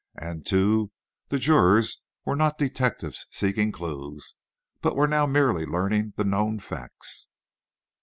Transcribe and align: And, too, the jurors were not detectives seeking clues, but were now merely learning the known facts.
And, 0.17 0.47
too, 0.47 0.89
the 1.27 1.37
jurors 1.37 2.01
were 2.25 2.35
not 2.35 2.57
detectives 2.57 3.27
seeking 3.29 3.71
clues, 3.71 4.33
but 4.81 4.95
were 4.95 5.05
now 5.07 5.27
merely 5.27 5.63
learning 5.63 6.13
the 6.17 6.23
known 6.23 6.57
facts. 6.57 7.27